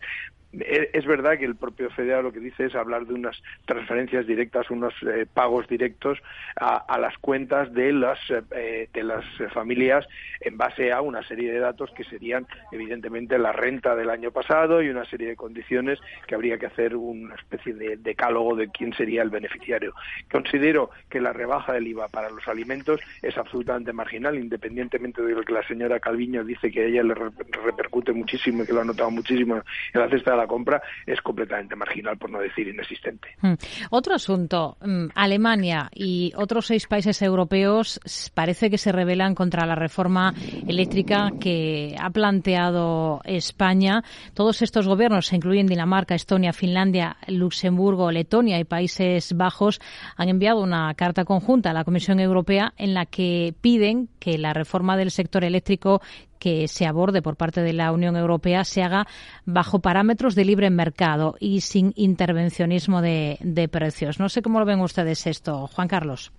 Eh, 0.54 0.90
es 0.94 1.06
verdad 1.06 1.38
que 1.38 1.46
el 1.46 1.56
propio 1.56 1.90
FEDEA 1.90 2.22
lo 2.22 2.32
que 2.32 2.40
dice 2.40 2.66
es 2.66 2.76
hablar 2.76 3.06
de 3.06 3.14
unas 3.14 3.42
transferencias 3.66 4.26
directas, 4.26 4.70
unos 4.72 4.94
eh, 5.04 5.26
pagos 5.32 5.68
directos 5.68 6.20
a, 6.56 6.98
las 6.98 7.18
cuentas 7.18 7.72
de 7.74 7.92
las, 7.92 8.20
eh, 8.52 8.90
de 8.94 9.04
las 9.04 9.24
familias 9.54 10.08
en 10.42 10.58
base 10.58 10.92
a 10.92 11.02
una 11.02 11.22
serie 11.28 11.52
de 11.52 11.60
datos 11.60 11.92
que 11.92 12.04
serían 12.06 12.48
evidentemente 12.72 13.38
la 13.38 13.52
renta 13.52 13.96
del 13.96 14.10
año 14.10 14.32
pasado 14.32 14.82
y 14.82 14.90
una 14.90 15.06
serie 15.06 15.28
de 15.28 15.36
condiciones 15.36 16.00
que 16.26 16.36
habría 16.36 16.58
que 16.58 16.68
hacer 16.68 16.96
una 16.96 17.36
especie 17.36 17.74
de 17.74 17.98
decálogo 17.98 18.56
de 18.56 18.70
quién 18.70 18.94
sería 18.94 19.22
el 19.22 19.30
beneficiario. 19.30 19.94
Considero 20.32 20.92
que 21.10 21.22
la 21.22 21.34
rebaja 21.34 21.74
del 21.74 21.88
IVA 21.88 22.08
para 22.08 22.30
los 22.30 22.48
alimentos 22.48 23.02
es 23.22 23.38
absolutamente 23.38 23.94
marginal, 23.94 24.38
independientemente 24.38 25.22
de 25.22 25.34
lo 25.34 25.44
que 25.44 25.54
la 25.54 25.68
señora 25.68 26.00
Calviño 26.00 26.44
dice 26.44 26.72
que 26.72 26.82
a 26.82 26.86
ella 26.86 27.04
le 27.04 27.14
repercute 27.14 28.14
muchísimo 28.14 28.64
y 28.64 28.66
que 28.66 28.74
lo 28.74 28.82
ha 28.82 28.86
notado 28.86 29.12
muchísimo 29.12 29.62
en 29.94 30.02
la 30.02 30.10
cesta 30.10 30.32
de 30.32 30.37
la 30.38 30.48
compra 30.48 30.82
es 31.06 31.22
completamente 31.22 31.76
marginal, 31.76 32.18
por 32.18 32.30
no 32.30 32.40
decir 32.40 32.68
inexistente. 32.68 33.30
Hmm. 33.42 33.54
Otro 33.90 34.16
asunto, 34.16 34.78
hmm, 34.82 35.08
Alemania 35.16 35.90
y 35.94 36.32
otros 36.36 36.68
seis 36.68 36.88
países 36.88 37.22
europeos 37.22 38.00
parece 38.34 38.70
que 38.70 38.78
se 38.78 38.92
rebelan 38.92 39.36
contra 39.36 39.66
la 39.66 39.76
reforma 39.76 40.34
eléctrica 40.68 41.32
que 41.40 41.96
ha 42.00 42.10
planteado 42.10 43.22
España. 43.26 44.04
Todos 44.34 44.62
estos 44.62 44.88
gobiernos, 44.88 45.28
se 45.28 45.36
incluyen 45.36 45.68
Dinamarca, 45.68 46.16
Estonia, 46.16 46.54
Finlandia, 46.54 47.18
Luxemburgo, 47.28 48.12
Letonia 48.12 48.60
y 48.60 48.64
Países 48.64 49.34
Bajos, 49.36 49.80
han 50.16 50.30
enviado 50.30 50.62
una 50.62 50.94
carta 50.94 51.26
conjunta 51.26 51.72
a 51.72 51.74
la 51.74 51.84
Comisión 51.84 52.20
Europea 52.20 52.74
en 52.78 52.94
la 52.94 53.06
que 53.06 53.54
piden 53.62 54.10
que 54.20 54.38
la 54.38 54.54
reforma 54.54 54.98
del 54.98 55.12
sector 55.12 55.44
eléctrico 55.44 56.02
que 56.40 56.68
se 56.68 56.86
aborde 56.86 57.22
por 57.22 57.36
parte 57.36 57.62
de 57.62 57.74
la 57.74 57.92
Unión 57.92 58.16
Europea 58.16 58.64
se 58.64 58.84
haga 58.84 59.06
bajo 59.46 59.80
parámetros 59.80 60.36
de 60.36 60.46
libre 60.46 60.70
mercado 60.70 61.36
y 61.40 61.62
sin 61.62 61.94
intervencionismo 61.96 63.02
de, 63.02 63.70
precios. 63.72 64.20
No 64.20 64.30
sé 64.30 64.42
cómo 64.42 64.60
lo 64.60 64.66
ven 64.66 64.80
ustedes 64.80 65.28
esto, 65.28 65.68
Juan 65.68 65.88
Carlos. 65.88 66.32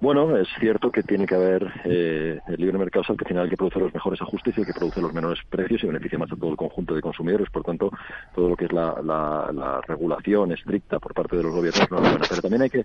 Bueno, 0.00 0.34
es 0.38 0.48
cierto 0.58 0.90
que 0.90 1.02
tiene 1.02 1.26
que 1.26 1.34
haber 1.34 1.70
eh, 1.84 2.38
el 2.48 2.56
libre 2.56 2.78
mercado 2.78 3.02
es 3.02 3.06
que 3.08 3.24
al 3.24 3.28
final 3.28 3.50
que 3.50 3.56
produce 3.56 3.78
los 3.78 3.92
mejores 3.92 4.20
ajustes 4.22 4.56
y 4.56 4.60
el 4.60 4.66
que 4.66 4.72
produce 4.72 4.98
los 5.02 5.12
menores 5.12 5.38
precios 5.50 5.84
y 5.84 5.86
beneficia 5.88 6.18
más 6.18 6.32
a 6.32 6.36
todo 6.36 6.50
el 6.50 6.56
conjunto 6.56 6.94
de 6.94 7.02
consumidores. 7.02 7.50
Por 7.50 7.62
tanto, 7.62 7.90
todo 8.34 8.48
lo 8.48 8.56
que 8.56 8.64
es 8.64 8.72
la, 8.72 8.94
la, 9.02 9.82
regulación 9.86 10.52
estricta 10.52 10.98
por 10.98 11.12
parte 11.12 11.36
de 11.36 11.42
los 11.42 11.52
gobiernos 11.52 11.90
no 11.90 11.98
es 11.98 12.02
buena. 12.02 12.26
Pero 12.26 12.40
también 12.40 12.62
hay 12.62 12.70
que 12.70 12.84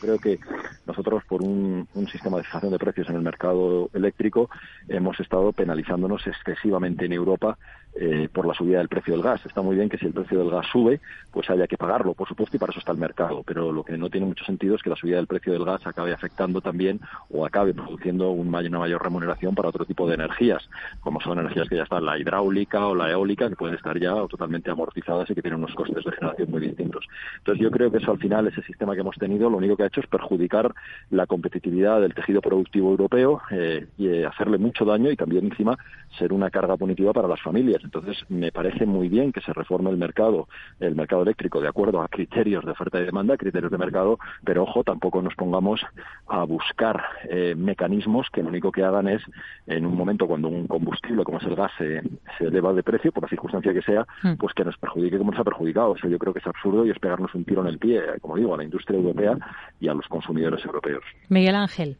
creo 0.00 0.18
que 0.18 0.38
nosotros, 0.86 1.22
por 1.24 1.42
un, 1.42 1.88
sistema 2.10 2.38
de 2.38 2.44
fijación 2.44 2.72
de 2.72 2.78
precios 2.78 3.08
en 3.08 3.16
el 3.16 3.22
mercado 3.22 3.88
eléctrico, 3.94 4.50
hemos 4.88 5.18
estado 5.20 5.52
penalizándonos 5.52 6.26
excesivamente 6.26 7.04
en 7.04 7.12
Europa 7.12 7.56
eh, 7.94 8.28
por 8.32 8.46
la 8.46 8.54
subida 8.54 8.78
del 8.78 8.88
precio 8.88 9.14
del 9.14 9.22
gas. 9.22 9.44
Está 9.46 9.62
muy 9.62 9.76
bien 9.76 9.88
que 9.88 9.98
si 9.98 10.06
el 10.06 10.12
precio 10.12 10.38
del 10.38 10.50
gas 10.50 10.66
sube, 10.72 11.00
pues 11.30 11.48
haya 11.50 11.66
que 11.66 11.76
pagarlo, 11.76 12.14
por 12.14 12.28
supuesto, 12.28 12.56
y 12.56 12.60
para 12.60 12.70
eso 12.70 12.80
está 12.80 12.92
el 12.92 12.98
mercado. 12.98 13.42
Pero 13.44 13.70
lo 13.70 13.84
que 13.84 13.96
no 13.96 14.10
tiene 14.10 14.26
mucho 14.26 14.44
sentido 14.44 14.74
es 14.74 14.82
que 14.82 14.90
la 14.90 14.96
subida 14.96 15.16
del 15.16 15.26
precio 15.26 15.52
del 15.52 15.64
gas 15.64 15.86
acabe 15.86 16.12
afectando 16.12 16.60
también 16.60 17.00
o 17.28 17.46
acabe 17.46 17.74
produciendo 17.74 18.30
un 18.30 18.50
una 18.50 18.78
mayor 18.78 19.02
remuneración 19.02 19.54
para 19.54 19.68
otro 19.68 19.84
tipo 19.84 20.06
de 20.08 20.14
energías, 20.14 20.68
como 21.00 21.20
son 21.20 21.38
energías 21.38 21.68
que 21.68 21.76
ya 21.76 21.84
están 21.84 22.04
la 22.04 22.18
hidráulica 22.18 22.86
o 22.86 22.94
la 22.94 23.10
eólica, 23.10 23.48
que 23.48 23.56
pueden 23.56 23.76
estar 23.76 23.98
ya 23.98 24.14
totalmente 24.28 24.70
amortizadas 24.70 25.30
y 25.30 25.34
que 25.34 25.42
tienen 25.42 25.60
unos 25.60 25.74
costes 25.74 26.04
de 26.04 26.12
generación 26.12 26.50
muy 26.50 26.60
distintos. 26.60 27.06
Entonces 27.38 27.62
yo 27.62 27.70
creo 27.70 27.90
que 27.90 27.98
eso 27.98 28.10
al 28.10 28.18
final, 28.18 28.46
ese 28.46 28.62
sistema 28.62 28.94
que 28.94 29.00
hemos 29.00 29.16
tenido, 29.16 29.48
lo 29.48 29.58
único 29.58 29.76
que 29.76 29.84
ha 29.84 29.86
hecho 29.90 30.00
es 30.00 30.06
perjudicar 30.06 30.74
la 31.10 31.26
competitividad 31.26 32.00
del 32.00 32.14
tejido 32.14 32.40
productivo 32.40 32.90
europeo 32.90 33.42
eh, 33.50 33.86
y 33.98 34.08
eh, 34.08 34.26
hacerle 34.26 34.58
mucho 34.58 34.84
daño 34.84 35.10
y 35.10 35.16
también 35.16 35.44
encima 35.44 35.76
ser 36.18 36.32
una 36.32 36.50
carga 36.50 36.76
punitiva 36.76 37.12
para 37.12 37.28
las 37.28 37.40
familias. 37.40 37.82
Entonces, 37.84 38.16
me 38.28 38.52
parece 38.52 38.86
muy 38.86 39.08
bien 39.08 39.32
que 39.32 39.40
se 39.40 39.52
reforme 39.52 39.90
el 39.90 39.96
mercado, 39.96 40.48
el 40.80 40.94
mercado 40.94 41.22
eléctrico, 41.22 41.60
de 41.60 41.68
acuerdo 41.68 42.02
a 42.02 42.08
criterios 42.08 42.64
de 42.64 42.72
oferta 42.72 43.00
y 43.00 43.04
demanda, 43.04 43.36
criterios 43.36 43.70
de 43.70 43.78
mercado, 43.78 44.18
pero 44.44 44.62
ojo, 44.62 44.82
tampoco 44.84 45.22
nos 45.22 45.34
pongamos 45.34 45.80
a 46.28 46.44
buscar 46.44 47.02
eh, 47.28 47.54
mecanismos 47.56 48.28
que 48.32 48.42
lo 48.42 48.48
único 48.48 48.72
que 48.72 48.82
hagan 48.82 49.08
es, 49.08 49.22
en 49.66 49.86
un 49.86 49.96
momento 49.96 50.26
cuando 50.26 50.48
un 50.48 50.66
combustible 50.66 51.24
como 51.24 51.38
es 51.38 51.44
el 51.44 51.56
gas 51.56 51.72
se, 51.78 52.02
eleva 52.40 52.72
de 52.72 52.82
precio, 52.82 53.12
por 53.12 53.24
la 53.24 53.28
circunstancia 53.28 53.72
que 53.72 53.82
sea, 53.82 54.06
hmm. 54.22 54.34
pues 54.34 54.54
que 54.54 54.64
nos 54.64 54.76
perjudique 54.78 55.18
como 55.18 55.30
nos 55.30 55.40
ha 55.40 55.44
perjudicado. 55.44 55.90
O 55.90 55.96
sea, 55.96 56.10
yo 56.10 56.18
creo 56.18 56.32
que 56.32 56.40
es 56.40 56.46
absurdo 56.46 56.86
y 56.86 56.90
es 56.90 56.98
pegarnos 56.98 57.34
un 57.34 57.44
tiro 57.44 57.62
en 57.62 57.68
el 57.68 57.78
pie, 57.78 58.02
como 58.20 58.36
digo, 58.36 58.54
a 58.54 58.56
la 58.56 58.64
industria 58.64 58.98
europea 58.98 59.36
y 59.80 59.88
a 59.88 59.94
los 59.94 60.06
consumidores 60.08 60.64
europeos. 60.64 61.02
Miguel 61.28 61.56
Ángel. 61.56 61.96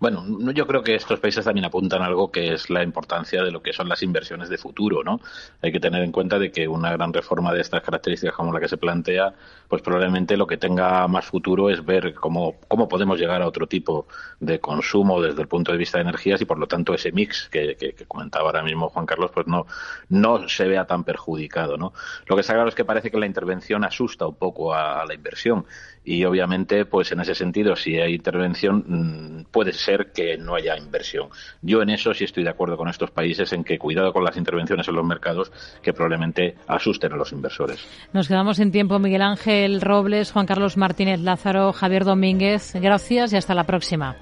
Bueno, 0.00 0.24
yo 0.54 0.66
creo 0.66 0.82
que 0.82 0.94
estos 0.94 1.20
países 1.20 1.44
también 1.44 1.66
apuntan 1.66 2.00
algo 2.00 2.32
que 2.32 2.54
es 2.54 2.70
la 2.70 2.82
importancia 2.82 3.42
de 3.42 3.50
lo 3.50 3.60
que 3.60 3.74
son 3.74 3.86
las 3.86 4.02
inversiones 4.02 4.48
de 4.48 4.56
futuro, 4.56 5.04
¿no? 5.04 5.20
Hay 5.60 5.72
que 5.72 5.78
tener 5.78 6.02
en 6.02 6.10
cuenta 6.10 6.38
de 6.38 6.50
que 6.50 6.66
una 6.66 6.90
gran 6.90 7.12
reforma 7.12 7.52
de 7.52 7.60
estas 7.60 7.82
características 7.82 8.34
como 8.34 8.50
la 8.50 8.60
que 8.60 8.68
se 8.68 8.78
plantea, 8.78 9.34
pues 9.68 9.82
probablemente 9.82 10.38
lo 10.38 10.46
que 10.46 10.56
tenga 10.56 11.06
más 11.06 11.26
futuro 11.26 11.68
es 11.68 11.84
ver 11.84 12.14
cómo, 12.14 12.54
cómo 12.66 12.88
podemos 12.88 13.20
llegar 13.20 13.42
a 13.42 13.46
otro 13.46 13.66
tipo 13.66 14.06
de 14.40 14.58
consumo 14.58 15.20
desde 15.20 15.42
el 15.42 15.48
punto 15.48 15.70
de 15.70 15.76
vista 15.76 15.98
de 15.98 16.02
energías 16.04 16.40
y 16.40 16.46
por 16.46 16.58
lo 16.58 16.66
tanto 16.66 16.94
ese 16.94 17.12
mix 17.12 17.50
que, 17.50 17.76
comentaba 18.08 18.46
ahora 18.46 18.62
mismo 18.62 18.88
Juan 18.88 19.04
Carlos, 19.04 19.30
pues 19.34 19.46
no, 19.48 19.66
no 20.08 20.48
se 20.48 20.66
vea 20.66 20.86
tan 20.86 21.04
perjudicado, 21.04 21.76
¿no? 21.76 21.92
Lo 22.24 22.36
que 22.36 22.40
está 22.40 22.54
claro 22.54 22.70
es 22.70 22.74
que 22.74 22.86
parece 22.86 23.10
que 23.10 23.18
la 23.18 23.26
intervención 23.26 23.84
asusta 23.84 24.26
un 24.26 24.36
poco 24.36 24.72
a 24.72 25.04
la 25.04 25.12
inversión 25.12 25.66
y 26.02 26.24
obviamente 26.24 26.86
pues 26.86 27.12
en 27.12 27.20
ese 27.20 27.34
sentido 27.34 27.76
si 27.76 28.00
hay 28.00 28.14
intervención 28.14 28.84
mm, 28.86 29.44
puede 29.50 29.74
ser 29.74 29.89
que 30.12 30.36
no 30.38 30.54
haya 30.54 30.76
inversión. 30.76 31.28
Yo 31.62 31.82
en 31.82 31.90
eso 31.90 32.14
sí 32.14 32.24
estoy 32.24 32.44
de 32.44 32.50
acuerdo 32.50 32.76
con 32.76 32.88
estos 32.88 33.10
países 33.10 33.52
en 33.52 33.64
que 33.64 33.78
cuidado 33.78 34.12
con 34.12 34.24
las 34.24 34.36
intervenciones 34.36 34.88
en 34.88 34.94
los 34.94 35.04
mercados 35.04 35.52
que 35.82 35.92
probablemente 35.92 36.56
asusten 36.66 37.12
a 37.12 37.16
los 37.16 37.32
inversores. 37.32 37.86
Nos 38.12 38.28
quedamos 38.28 38.58
en 38.58 38.72
tiempo 38.72 38.98
Miguel 38.98 39.22
Ángel 39.22 39.80
Robles 39.80 40.32
Juan 40.32 40.46
Carlos 40.46 40.76
Martínez 40.76 41.20
Lázaro 41.20 41.72
Javier 41.72 42.04
Domínguez. 42.04 42.72
Gracias 42.74 43.32
y 43.32 43.36
hasta 43.36 43.54
la 43.54 43.64
próxima. 43.64 44.16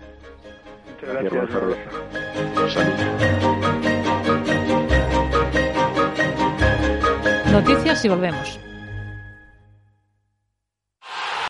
Gracias. 1.00 1.32
Noticias 7.52 8.04
y 8.04 8.08
volvemos. 8.08 8.67